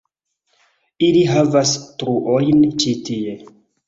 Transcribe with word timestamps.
Ili 1.07 1.19
havas 1.31 1.73
truojn 1.99 2.57
ĉi 2.85 2.95
tie 3.11 3.37